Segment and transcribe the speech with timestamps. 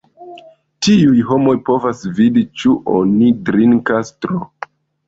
[0.87, 4.45] Tiuj homoj povas vidi ĉu oni drinkas tro.